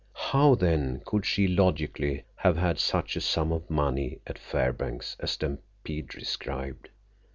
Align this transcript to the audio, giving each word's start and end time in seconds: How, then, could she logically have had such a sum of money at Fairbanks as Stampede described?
How, 0.31 0.55
then, 0.55 1.03
could 1.05 1.27
she 1.27 1.47
logically 1.47 2.23
have 2.37 2.57
had 2.57 2.79
such 2.79 3.15
a 3.15 3.21
sum 3.21 3.51
of 3.51 3.69
money 3.69 4.17
at 4.25 4.39
Fairbanks 4.39 5.15
as 5.19 5.29
Stampede 5.37 6.07
described? 6.09 6.89